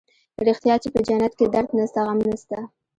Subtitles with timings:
[0.47, 2.57] رښتيا چې په جنت کښې درد نسته غم نسته.